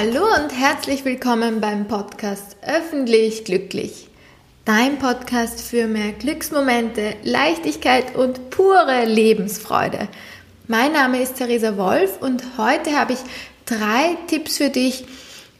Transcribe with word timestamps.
Hallo 0.00 0.22
und 0.40 0.52
herzlich 0.52 1.04
willkommen 1.04 1.60
beim 1.60 1.88
Podcast 1.88 2.56
Öffentlich 2.62 3.42
Glücklich. 3.42 4.06
Dein 4.64 5.00
Podcast 5.00 5.60
für 5.60 5.88
mehr 5.88 6.12
Glücksmomente, 6.12 7.16
Leichtigkeit 7.24 8.14
und 8.14 8.50
pure 8.50 9.06
Lebensfreude. 9.06 10.06
Mein 10.68 10.92
Name 10.92 11.20
ist 11.20 11.38
Theresa 11.38 11.76
Wolf 11.76 12.22
und 12.22 12.44
heute 12.58 12.92
habe 12.92 13.14
ich 13.14 13.18
drei 13.64 14.16
Tipps 14.28 14.58
für 14.58 14.68
dich, 14.68 15.04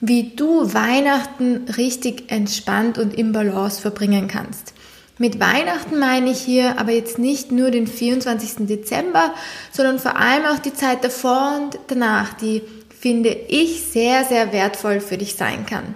wie 0.00 0.36
du 0.36 0.72
Weihnachten 0.72 1.68
richtig 1.76 2.30
entspannt 2.30 2.96
und 2.96 3.18
im 3.18 3.32
Balance 3.32 3.80
verbringen 3.80 4.28
kannst. 4.28 4.72
Mit 5.18 5.40
Weihnachten 5.40 5.98
meine 5.98 6.30
ich 6.30 6.38
hier 6.38 6.78
aber 6.78 6.92
jetzt 6.92 7.18
nicht 7.18 7.50
nur 7.50 7.72
den 7.72 7.88
24. 7.88 8.68
Dezember, 8.68 9.34
sondern 9.72 9.98
vor 9.98 10.16
allem 10.16 10.44
auch 10.44 10.60
die 10.60 10.74
Zeit 10.74 11.02
davor 11.02 11.58
und 11.60 11.80
danach, 11.88 12.34
die 12.34 12.62
finde 13.00 13.30
ich 13.30 13.82
sehr, 13.82 14.24
sehr 14.24 14.52
wertvoll 14.52 15.00
für 15.00 15.18
dich 15.18 15.36
sein 15.36 15.66
kann. 15.66 15.94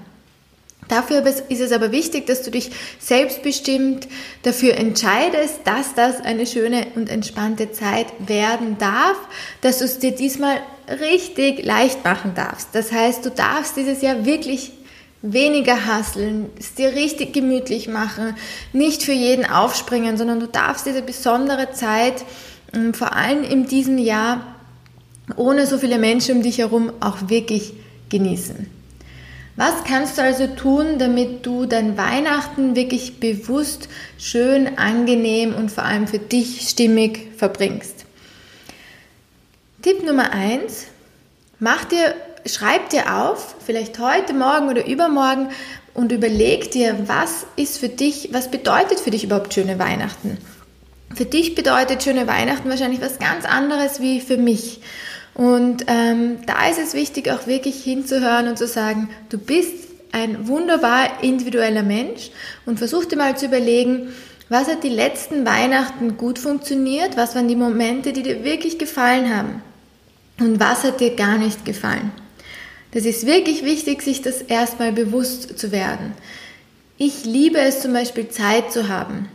Dafür 0.88 1.24
ist 1.24 1.60
es 1.60 1.72
aber 1.72 1.90
wichtig, 1.90 2.26
dass 2.26 2.42
du 2.42 2.50
dich 2.50 2.70
selbstbestimmt 2.98 4.08
dafür 4.42 4.76
entscheidest, 4.76 5.60
dass 5.64 5.94
das 5.94 6.20
eine 6.20 6.46
schöne 6.46 6.86
und 6.96 7.08
entspannte 7.08 7.72
Zeit 7.72 8.08
werden 8.18 8.76
darf, 8.78 9.16
dass 9.62 9.78
du 9.78 9.84
es 9.84 10.00
dir 10.00 10.10
diesmal 10.10 10.60
richtig 11.00 11.64
leicht 11.64 12.04
machen 12.04 12.34
darfst. 12.34 12.68
Das 12.72 12.92
heißt, 12.92 13.24
du 13.24 13.30
darfst 13.30 13.76
dieses 13.76 14.02
Jahr 14.02 14.26
wirklich 14.26 14.72
weniger 15.22 15.86
hasseln, 15.86 16.50
es 16.58 16.74
dir 16.74 16.92
richtig 16.94 17.32
gemütlich 17.32 17.88
machen, 17.88 18.36
nicht 18.72 19.02
für 19.02 19.12
jeden 19.12 19.46
aufspringen, 19.46 20.16
sondern 20.16 20.40
du 20.40 20.48
darfst 20.48 20.84
diese 20.84 21.00
besondere 21.00 21.70
Zeit, 21.72 22.24
ähm, 22.74 22.92
vor 22.92 23.14
allem 23.14 23.44
in 23.44 23.66
diesem 23.66 23.98
Jahr, 23.98 24.56
ohne 25.36 25.66
so 25.66 25.78
viele 25.78 25.98
Menschen 25.98 26.36
um 26.36 26.42
dich 26.42 26.58
herum, 26.58 26.92
auch 27.00 27.28
wirklich 27.28 27.74
genießen. 28.08 28.68
Was 29.56 29.84
kannst 29.84 30.16
du 30.16 30.22
also 30.22 30.46
tun, 30.46 30.98
damit 30.98 31.44
du 31.44 31.66
dein 31.66 31.98
Weihnachten 31.98 32.74
wirklich 32.74 33.20
bewusst, 33.20 33.88
schön, 34.18 34.78
angenehm 34.78 35.54
und 35.54 35.70
vor 35.70 35.84
allem 35.84 36.06
für 36.06 36.18
dich 36.18 36.68
stimmig 36.68 37.28
verbringst? 37.36 38.06
Tipp 39.82 40.04
Nummer 40.04 40.32
eins: 40.32 40.86
Mach 41.58 41.84
dir 41.84 42.14
schreib 42.46 42.90
dir 42.90 43.14
auf, 43.16 43.54
vielleicht 43.64 43.98
heute, 43.98 44.34
morgen 44.34 44.68
oder 44.68 44.86
übermorgen 44.86 45.48
und 45.94 46.12
überleg 46.12 46.70
dir, 46.70 46.96
was 47.06 47.46
ist 47.56 47.78
für 47.78 47.88
dich, 47.88 48.30
was 48.32 48.50
bedeutet 48.50 49.00
für 49.00 49.10
dich 49.10 49.24
überhaupt 49.24 49.54
schöne 49.54 49.78
Weihnachten? 49.78 50.38
Für 51.14 51.24
dich 51.24 51.54
bedeutet 51.54 52.02
schöne 52.02 52.26
Weihnachten 52.26 52.68
wahrscheinlich 52.68 53.00
was 53.00 53.18
ganz 53.18 53.44
anderes 53.44 54.00
wie 54.00 54.20
für 54.20 54.36
mich. 54.36 54.80
Und 55.34 55.84
ähm, 55.86 56.38
da 56.46 56.68
ist 56.68 56.78
es 56.78 56.94
wichtig, 56.94 57.30
auch 57.30 57.46
wirklich 57.46 57.82
hinzuhören 57.82 58.48
und 58.48 58.58
zu 58.58 58.66
sagen, 58.66 59.08
du 59.30 59.38
bist 59.38 59.72
ein 60.12 60.46
wunderbar 60.46 61.22
individueller 61.22 61.82
Mensch 61.82 62.30
und 62.66 62.78
versuch 62.78 63.06
dir 63.06 63.16
mal 63.16 63.36
zu 63.36 63.46
überlegen, 63.46 64.12
was 64.48 64.68
hat 64.68 64.84
die 64.84 64.90
letzten 64.90 65.46
Weihnachten 65.46 66.18
gut 66.18 66.38
funktioniert, 66.38 67.16
was 67.16 67.34
waren 67.34 67.48
die 67.48 67.56
Momente, 67.56 68.12
die 68.12 68.22
dir 68.22 68.44
wirklich 68.44 68.78
gefallen 68.78 69.34
haben 69.34 69.62
und 70.38 70.60
was 70.60 70.84
hat 70.84 71.00
dir 71.00 71.16
gar 71.16 71.38
nicht 71.38 71.64
gefallen. 71.64 72.12
Das 72.92 73.06
ist 73.06 73.24
wirklich 73.26 73.64
wichtig, 73.64 74.02
sich 74.02 74.20
das 74.20 74.42
erstmal 74.42 74.92
bewusst 74.92 75.58
zu 75.58 75.72
werden. 75.72 76.12
Ich 76.98 77.24
liebe 77.24 77.58
es 77.58 77.80
zum 77.80 77.94
Beispiel 77.94 78.28
Zeit 78.28 78.70
zu 78.70 78.88
haben, 78.88 79.28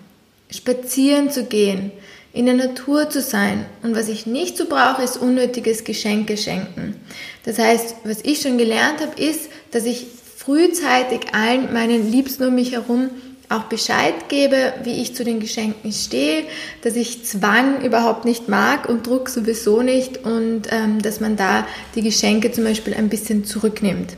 spazieren 0.49 1.29
zu 1.29 1.45
gehen, 1.45 1.91
in 2.33 2.45
der 2.45 2.55
Natur 2.55 3.09
zu 3.09 3.21
sein. 3.21 3.65
Und 3.83 3.95
was 3.95 4.09
ich 4.09 4.25
nicht 4.25 4.57
so 4.57 4.65
brauche, 4.65 5.03
ist 5.03 5.17
unnötiges 5.17 5.83
Geschenke 5.83 6.37
schenken. 6.37 6.95
Das 7.43 7.57
heißt, 7.57 7.95
was 8.03 8.21
ich 8.21 8.41
schon 8.41 8.57
gelernt 8.57 9.01
habe, 9.01 9.19
ist, 9.21 9.49
dass 9.71 9.85
ich 9.85 10.05
frühzeitig 10.35 11.33
allen 11.33 11.73
meinen 11.73 12.11
Liebsten 12.11 12.45
um 12.47 12.55
mich 12.55 12.73
herum 12.73 13.09
auch 13.49 13.63
Bescheid 13.63 14.13
gebe, 14.27 14.73
wie 14.83 15.01
ich 15.01 15.15
zu 15.15 15.23
den 15.23 15.39
Geschenken 15.39 15.91
stehe, 15.93 16.43
dass 16.81 16.95
ich 16.95 17.23
Zwang 17.25 17.81
überhaupt 17.81 18.25
nicht 18.25 18.49
mag 18.49 18.89
und 18.89 19.07
Druck 19.07 19.29
sowieso 19.29 19.81
nicht 19.81 20.25
und 20.25 20.63
ähm, 20.69 21.01
dass 21.01 21.21
man 21.21 21.37
da 21.37 21.65
die 21.95 22.01
Geschenke 22.01 22.51
zum 22.51 22.65
Beispiel 22.65 22.93
ein 22.93 23.09
bisschen 23.09 23.45
zurücknimmt. 23.45 24.17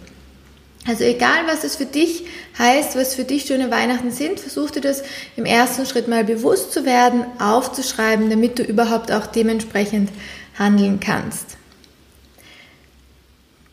Also 0.89 1.03
egal, 1.03 1.45
was 1.45 1.63
es 1.63 1.75
für 1.75 1.85
dich 1.85 2.23
heißt, 2.57 2.95
was 2.95 3.13
für 3.13 3.23
dich 3.23 3.43
schöne 3.43 3.69
Weihnachten 3.69 4.09
sind, 4.09 4.39
versuch 4.39 4.71
dir 4.71 4.81
das 4.81 5.03
im 5.35 5.45
ersten 5.45 5.85
Schritt 5.85 6.07
mal 6.07 6.23
bewusst 6.23 6.71
zu 6.71 6.83
werden, 6.83 7.25
aufzuschreiben, 7.37 8.31
damit 8.31 8.57
du 8.57 8.63
überhaupt 8.63 9.11
auch 9.11 9.27
dementsprechend 9.27 10.09
handeln 10.57 10.99
kannst. 10.99 11.57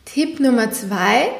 Tipp 0.05 0.39
Nummer 0.39 0.69
zwei, 0.69 1.31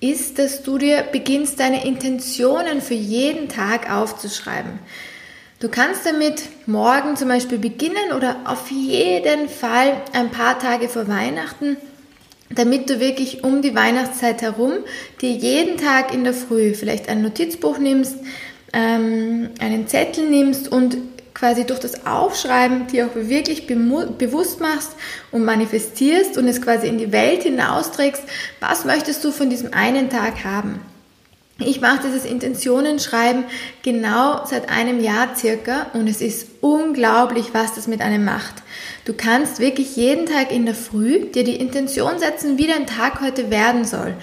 ist, 0.00 0.40
dass 0.40 0.64
du 0.64 0.76
dir 0.76 1.02
beginnst, 1.12 1.60
deine 1.60 1.84
Intentionen 1.84 2.80
für 2.80 2.94
jeden 2.94 3.48
Tag 3.48 3.92
aufzuschreiben. 3.92 4.80
Du 5.60 5.68
kannst 5.68 6.04
damit 6.04 6.42
morgen 6.66 7.16
zum 7.16 7.28
Beispiel 7.28 7.58
beginnen 7.58 8.12
oder 8.16 8.38
auf 8.44 8.72
jeden 8.72 9.48
Fall 9.48 10.02
ein 10.14 10.30
paar 10.30 10.58
Tage 10.58 10.88
vor 10.88 11.06
Weihnachten, 11.06 11.76
damit 12.50 12.90
du 12.90 13.00
wirklich 13.00 13.44
um 13.44 13.62
die 13.62 13.74
Weihnachtszeit 13.74 14.42
herum 14.42 14.72
dir 15.20 15.30
jeden 15.30 15.76
Tag 15.76 16.12
in 16.12 16.24
der 16.24 16.34
Früh 16.34 16.74
vielleicht 16.74 17.08
ein 17.08 17.22
Notizbuch 17.22 17.78
nimmst, 17.78 18.16
ähm, 18.72 19.50
einen 19.60 19.86
Zettel 19.88 20.28
nimmst 20.28 20.70
und 20.70 20.96
quasi 21.32 21.64
durch 21.64 21.80
das 21.80 22.06
Aufschreiben 22.06 22.86
dir 22.88 23.06
auch 23.06 23.14
wirklich 23.14 23.66
bewusst 23.66 24.60
machst 24.60 24.94
und 25.30 25.44
manifestierst 25.44 26.36
und 26.36 26.48
es 26.48 26.60
quasi 26.60 26.86
in 26.86 26.98
die 26.98 27.12
Welt 27.12 27.44
hinausträgst, 27.44 28.22
was 28.58 28.84
möchtest 28.84 29.24
du 29.24 29.30
von 29.30 29.48
diesem 29.48 29.72
einen 29.72 30.10
Tag 30.10 30.44
haben. 30.44 30.80
Ich 31.60 31.80
mache 31.80 32.06
dieses 32.06 32.24
Intentionenschreiben 32.24 33.44
genau 33.82 34.44
seit 34.46 34.70
einem 34.70 35.00
Jahr 35.00 35.36
circa 35.36 35.86
und 35.92 36.08
es 36.08 36.20
ist 36.20 36.48
unglaublich, 36.62 37.46
was 37.52 37.74
das 37.74 37.86
mit 37.86 38.00
einem 38.00 38.24
macht. 38.24 38.54
Du 39.04 39.12
kannst 39.12 39.60
wirklich 39.60 39.96
jeden 39.96 40.26
Tag 40.26 40.52
in 40.52 40.64
der 40.64 40.74
Früh 40.74 41.26
dir 41.26 41.44
die 41.44 41.56
Intention 41.56 42.18
setzen, 42.18 42.58
wie 42.58 42.66
dein 42.66 42.86
Tag 42.86 43.20
heute 43.20 43.50
werden 43.50 43.84
soll 43.84 44.14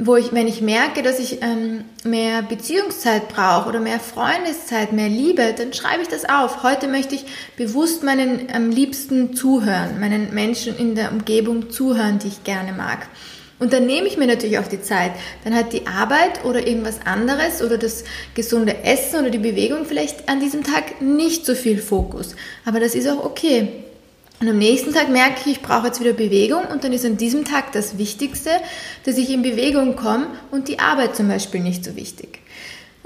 wo 0.00 0.14
ich, 0.14 0.32
wenn 0.32 0.46
ich 0.46 0.60
merke, 0.60 1.02
dass 1.02 1.18
ich 1.18 1.42
ähm, 1.42 1.84
mehr 2.04 2.42
Beziehungszeit 2.42 3.28
brauche 3.28 3.68
oder 3.68 3.80
mehr 3.80 3.98
Freundeszeit, 3.98 4.92
mehr 4.92 5.08
Liebe, 5.08 5.54
dann 5.56 5.72
schreibe 5.72 6.02
ich 6.02 6.08
das 6.08 6.24
auf. 6.24 6.62
Heute 6.62 6.86
möchte 6.86 7.16
ich 7.16 7.24
bewusst 7.56 8.04
meinen 8.04 8.46
am 8.54 8.70
liebsten 8.70 9.34
zuhören, 9.34 9.98
meinen 9.98 10.32
Menschen 10.32 10.76
in 10.76 10.94
der 10.94 11.10
Umgebung 11.10 11.70
zuhören, 11.70 12.20
die 12.20 12.28
ich 12.28 12.44
gerne 12.44 12.72
mag. 12.72 13.08
Und 13.58 13.72
dann 13.72 13.86
nehme 13.86 14.06
ich 14.06 14.16
mir 14.16 14.26
natürlich 14.26 14.58
auch 14.58 14.68
die 14.68 14.82
Zeit. 14.82 15.12
Dann 15.44 15.54
hat 15.54 15.72
die 15.72 15.86
Arbeit 15.86 16.44
oder 16.44 16.66
irgendwas 16.66 17.00
anderes 17.04 17.60
oder 17.60 17.76
das 17.76 18.04
gesunde 18.34 18.84
Essen 18.84 19.20
oder 19.20 19.30
die 19.30 19.38
Bewegung 19.38 19.84
vielleicht 19.84 20.28
an 20.28 20.40
diesem 20.40 20.62
Tag 20.62 21.00
nicht 21.00 21.44
so 21.44 21.54
viel 21.54 21.78
Fokus. 21.78 22.36
Aber 22.64 22.78
das 22.78 22.94
ist 22.94 23.08
auch 23.08 23.24
okay. 23.24 23.68
Und 24.40 24.48
am 24.48 24.58
nächsten 24.58 24.94
Tag 24.94 25.08
merke 25.08 25.40
ich, 25.40 25.56
ich 25.56 25.62
brauche 25.62 25.88
jetzt 25.88 25.98
wieder 25.98 26.12
Bewegung 26.12 26.64
und 26.66 26.84
dann 26.84 26.92
ist 26.92 27.04
an 27.04 27.16
diesem 27.16 27.44
Tag 27.44 27.72
das 27.72 27.98
Wichtigste, 27.98 28.50
dass 29.04 29.18
ich 29.18 29.30
in 29.30 29.42
Bewegung 29.42 29.96
komme 29.96 30.28
und 30.52 30.68
die 30.68 30.78
Arbeit 30.78 31.16
zum 31.16 31.26
Beispiel 31.26 31.60
nicht 31.60 31.84
so 31.84 31.96
wichtig. 31.96 32.38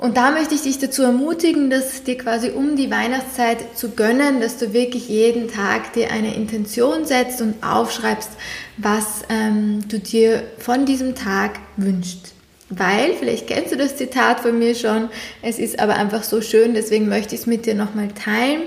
Und 0.02 0.16
da 0.16 0.32
möchte 0.32 0.56
ich 0.56 0.62
dich 0.62 0.80
dazu 0.80 1.04
ermutigen, 1.04 1.70
dass 1.70 2.02
dir 2.02 2.18
quasi 2.18 2.50
um 2.50 2.74
die 2.74 2.90
Weihnachtszeit 2.90 3.78
zu 3.78 3.90
gönnen, 3.90 4.40
dass 4.40 4.58
du 4.58 4.72
wirklich 4.72 5.08
jeden 5.08 5.46
Tag 5.46 5.92
dir 5.92 6.10
eine 6.10 6.34
Intention 6.34 7.04
setzt 7.04 7.40
und 7.40 7.62
aufschreibst, 7.62 8.30
was 8.78 9.22
ähm, 9.28 9.86
du 9.86 10.00
dir 10.00 10.42
von 10.58 10.86
diesem 10.86 11.14
Tag 11.14 11.60
wünschst. 11.76 12.34
Weil, 12.68 13.14
vielleicht 13.14 13.46
kennst 13.46 13.70
du 13.70 13.76
das 13.76 13.96
Zitat 13.96 14.40
von 14.40 14.58
mir 14.58 14.74
schon, 14.74 15.08
es 15.40 15.60
ist 15.60 15.78
aber 15.78 15.94
einfach 15.94 16.24
so 16.24 16.40
schön, 16.40 16.74
deswegen 16.74 17.08
möchte 17.08 17.36
ich 17.36 17.42
es 17.42 17.46
mit 17.46 17.64
dir 17.64 17.76
nochmal 17.76 18.08
teilen. 18.08 18.62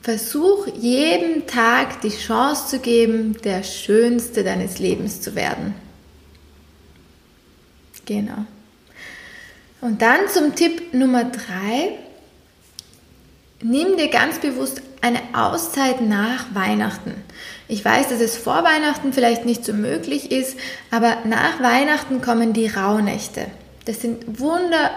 Versuch 0.00 0.68
jedem 0.68 1.46
Tag 1.46 2.00
die 2.00 2.08
Chance 2.08 2.68
zu 2.68 2.78
geben, 2.78 3.36
der 3.44 3.62
Schönste 3.62 4.42
deines 4.42 4.78
Lebens 4.78 5.20
zu 5.20 5.34
werden. 5.34 5.74
Genau. 8.06 8.46
Und 9.84 10.00
dann 10.00 10.28
zum 10.32 10.54
Tipp 10.54 10.94
Nummer 10.94 11.24
drei. 11.24 11.90
Nimm 13.60 13.98
dir 13.98 14.08
ganz 14.08 14.38
bewusst 14.38 14.80
eine 15.02 15.20
Auszeit 15.34 16.00
nach 16.00 16.54
Weihnachten. 16.54 17.12
Ich 17.68 17.84
weiß, 17.84 18.08
dass 18.08 18.22
es 18.22 18.38
vor 18.38 18.64
Weihnachten 18.64 19.12
vielleicht 19.12 19.44
nicht 19.44 19.62
so 19.62 19.74
möglich 19.74 20.32
ist, 20.32 20.56
aber 20.90 21.18
nach 21.26 21.60
Weihnachten 21.60 22.22
kommen 22.22 22.54
die 22.54 22.66
Rauhnächte. 22.66 23.48
Das 23.84 24.00
sind 24.00 24.40
wunder 24.40 24.90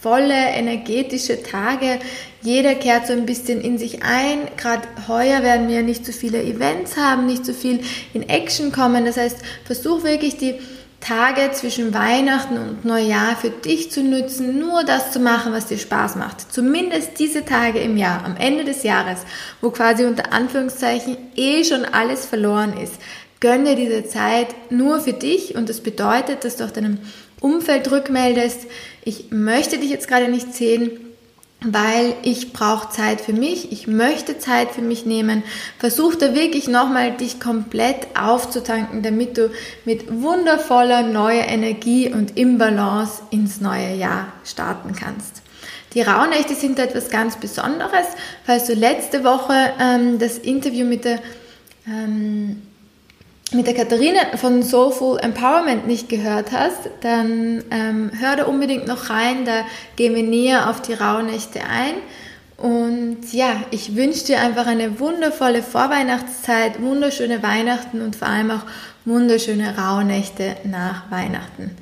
volle, 0.00 0.34
energetische 0.34 1.44
Tage. 1.44 2.00
Jeder 2.42 2.74
kehrt 2.74 3.06
so 3.06 3.12
ein 3.12 3.26
bisschen 3.26 3.60
in 3.60 3.78
sich 3.78 4.02
ein. 4.02 4.48
Gerade 4.56 4.82
heuer 5.06 5.44
werden 5.44 5.68
wir 5.68 5.84
nicht 5.84 6.04
so 6.04 6.10
viele 6.10 6.42
Events 6.42 6.96
haben, 6.96 7.26
nicht 7.26 7.46
so 7.46 7.52
viel 7.52 7.84
in 8.12 8.28
Action 8.28 8.72
kommen. 8.72 9.04
Das 9.04 9.16
heißt, 9.16 9.38
versuch 9.64 10.02
wirklich 10.02 10.36
die 10.38 10.56
Tage 11.06 11.50
zwischen 11.52 11.92
Weihnachten 11.92 12.56
und 12.56 12.84
Neujahr 12.84 13.36
für 13.36 13.50
dich 13.50 13.90
zu 13.90 14.02
nutzen, 14.02 14.58
nur 14.58 14.84
das 14.84 15.12
zu 15.12 15.20
machen, 15.20 15.52
was 15.52 15.66
dir 15.66 15.78
Spaß 15.78 16.16
macht. 16.16 16.52
Zumindest 16.52 17.18
diese 17.18 17.44
Tage 17.44 17.78
im 17.80 17.96
Jahr, 17.96 18.24
am 18.24 18.36
Ende 18.36 18.64
des 18.64 18.82
Jahres, 18.82 19.20
wo 19.60 19.70
quasi 19.70 20.04
unter 20.04 20.32
Anführungszeichen 20.32 21.16
eh 21.36 21.62
schon 21.64 21.84
alles 21.84 22.24
verloren 22.24 22.76
ist 22.78 22.94
gönn 23.44 23.66
dir 23.66 23.76
diese 23.76 24.06
Zeit 24.06 24.54
nur 24.70 25.00
für 25.00 25.12
dich 25.12 25.54
und 25.54 25.68
das 25.68 25.82
bedeutet, 25.82 26.44
dass 26.44 26.56
du 26.56 26.64
auch 26.64 26.70
deinem 26.70 26.96
Umfeld 27.40 27.90
rückmeldest, 27.90 28.60
ich 29.04 29.32
möchte 29.32 29.76
dich 29.76 29.90
jetzt 29.90 30.08
gerade 30.08 30.30
nicht 30.30 30.54
sehen, 30.54 30.92
weil 31.64 32.14
ich 32.22 32.52
brauche 32.52 32.90
Zeit 32.90 33.20
für 33.20 33.32
mich, 33.32 33.72
ich 33.72 33.86
möchte 33.86 34.38
Zeit 34.38 34.70
für 34.70 34.82
mich 34.82 35.06
nehmen. 35.06 35.42
Versuch 35.78 36.14
da 36.14 36.34
wirklich 36.34 36.68
nochmal 36.68 37.12
dich 37.12 37.40
komplett 37.40 38.06
aufzutanken, 38.18 39.02
damit 39.02 39.38
du 39.38 39.50
mit 39.84 40.12
wundervoller 40.22 41.02
neuer 41.02 41.44
Energie 41.44 42.12
und 42.12 42.36
im 42.36 42.58
Balance 42.58 43.22
ins 43.30 43.60
neue 43.60 43.94
Jahr 43.94 44.28
starten 44.44 44.94
kannst. 44.94 45.42
Die 45.94 46.02
Rauhnächte 46.02 46.54
sind 46.54 46.78
etwas 46.78 47.08
ganz 47.08 47.36
Besonderes. 47.36 48.06
Falls 48.44 48.66
du 48.66 48.74
letzte 48.74 49.22
Woche 49.24 49.54
ähm, 49.80 50.18
das 50.18 50.38
Interview 50.38 50.84
mit 50.84 51.04
der 51.04 51.20
ähm, 51.86 52.62
mit 53.52 53.66
der 53.66 53.74
Katharina 53.74 54.36
von 54.36 54.62
Soulful 54.62 55.18
Empowerment 55.20 55.86
nicht 55.86 56.08
gehört 56.08 56.52
hast, 56.52 56.90
dann 57.02 57.62
ähm, 57.70 58.10
hör 58.18 58.36
da 58.36 58.44
unbedingt 58.44 58.86
noch 58.86 59.10
rein, 59.10 59.44
da 59.44 59.64
gehen 59.96 60.14
wir 60.14 60.22
näher 60.22 60.70
auf 60.70 60.82
die 60.82 60.94
Rauhnächte 60.94 61.60
ein. 61.60 61.94
Und 62.56 63.32
ja, 63.32 63.56
ich 63.70 63.96
wünsche 63.96 64.26
dir 64.26 64.40
einfach 64.40 64.66
eine 64.66 64.98
wundervolle 65.00 65.62
Vorweihnachtszeit, 65.62 66.80
wunderschöne 66.80 67.42
Weihnachten 67.42 68.00
und 68.00 68.16
vor 68.16 68.28
allem 68.28 68.50
auch 68.50 68.62
wunderschöne 69.04 69.76
Rauhnächte 69.76 70.56
nach 70.64 71.10
Weihnachten. 71.10 71.76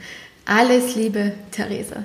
Alles 0.44 0.96
Liebe, 0.96 1.34
Theresa. 1.52 2.04